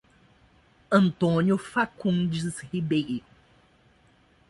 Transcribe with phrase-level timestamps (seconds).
[0.89, 3.23] Antônio Facundes Ribeiro